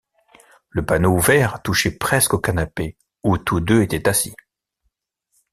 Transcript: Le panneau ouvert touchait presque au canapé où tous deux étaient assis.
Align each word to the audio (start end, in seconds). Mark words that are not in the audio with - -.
Le 0.71 0.83
panneau 0.83 1.13
ouvert 1.17 1.61
touchait 1.61 1.91
presque 1.95 2.33
au 2.33 2.39
canapé 2.39 2.97
où 3.23 3.37
tous 3.37 3.59
deux 3.59 3.83
étaient 3.83 4.09
assis. 4.09 4.33